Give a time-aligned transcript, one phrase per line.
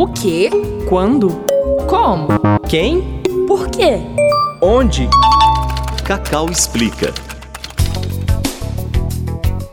[0.00, 0.48] O quê?
[0.88, 1.28] Quando?
[1.86, 2.28] Como?
[2.66, 3.20] Quem?
[3.46, 3.98] Por quê?
[4.62, 5.06] Onde?
[6.06, 7.12] Cacau explica.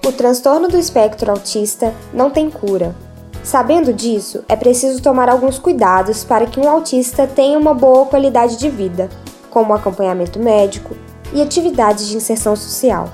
[0.05, 2.93] O transtorno do espectro autista não tem cura.
[3.41, 8.57] Sabendo disso, é preciso tomar alguns cuidados para que um autista tenha uma boa qualidade
[8.57, 9.07] de vida,
[9.50, 10.94] como acompanhamento médico
[11.32, 13.07] e atividades de inserção social.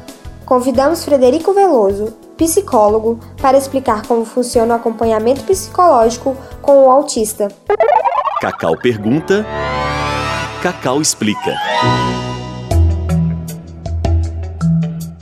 [0.47, 7.49] Convidamos Frederico Veloso, psicólogo, para explicar como funciona o acompanhamento psicológico com o autista.
[8.41, 9.45] Cacau pergunta,
[10.61, 11.55] Cacau explica.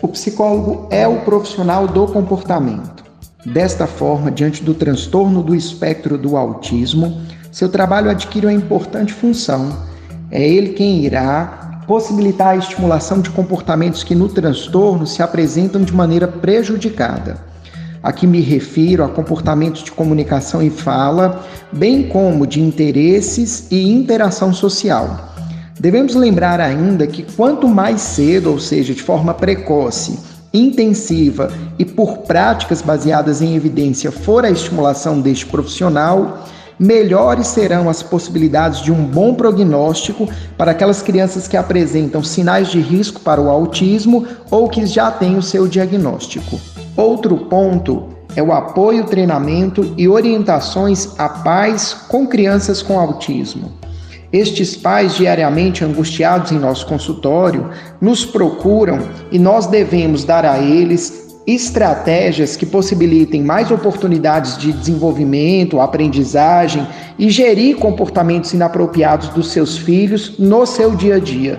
[0.02, 3.04] O psicólogo é o profissional do comportamento.
[3.46, 9.76] Desta forma, diante do transtorno do espectro do autismo, seu trabalho adquire uma importante função.
[10.30, 15.94] É ele quem irá possibilitar a estimulação de comportamentos que no transtorno se apresentam de
[15.94, 17.38] maneira prejudicada.
[18.04, 24.52] Aqui me refiro a comportamentos de comunicação e fala, bem como de interesses e interação
[24.54, 25.30] social.
[25.80, 30.20] Devemos lembrar ainda que quanto mais cedo, ou seja, de forma precoce,
[30.54, 36.46] intensiva e por práticas baseadas em evidência for a estimulação deste profissional,
[36.80, 42.80] melhores serão as possibilidades de um bom prognóstico para aquelas crianças que apresentam sinais de
[42.80, 46.60] risco para o autismo ou que já têm o seu diagnóstico.
[46.96, 53.72] Outro ponto é o apoio, treinamento e orientações a pais com crianças com autismo.
[54.32, 59.00] Estes pais, diariamente angustiados em nosso consultório, nos procuram
[59.30, 66.88] e nós devemos dar a eles estratégias que possibilitem mais oportunidades de desenvolvimento, aprendizagem
[67.18, 71.58] e gerir comportamentos inapropriados dos seus filhos no seu dia a dia.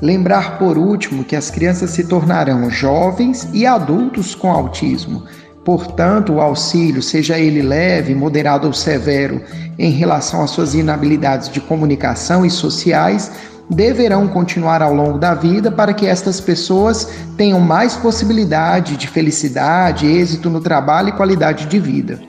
[0.00, 5.22] Lembrar, por último, que as crianças se tornarão jovens e adultos com autismo
[5.64, 9.40] Portanto, o auxílio, seja ele leve, moderado ou severo,
[9.78, 13.30] em relação às suas inabilidades de comunicação e sociais,
[13.72, 20.06] deverão continuar ao longo da vida para que estas pessoas tenham mais possibilidade de felicidade,
[20.06, 22.20] êxito no trabalho e qualidade de vida.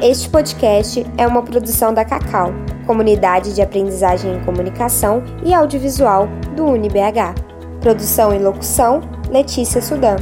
[0.00, 2.52] Este podcast é uma produção da Cacau,
[2.86, 7.34] Comunidade de Aprendizagem em Comunicação e Audiovisual do UniBH.
[7.80, 10.16] Produção e locução: Letícia Sudan.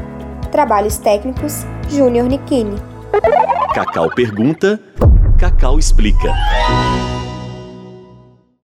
[0.52, 2.76] Trabalhos técnicos, Júnior Nikini.
[3.74, 4.80] Cacau pergunta,
[5.38, 6.32] Cacau explica.